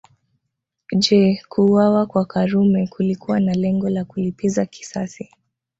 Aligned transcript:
Je 0.99 1.43
kuuawa 1.49 2.05
kwa 2.05 2.25
Karume 2.25 2.87
kulikuwa 2.87 3.39
na 3.39 3.53
lengo 3.53 3.89
la 3.89 4.05
kulipiza 4.05 4.65
kisasi 4.65 5.29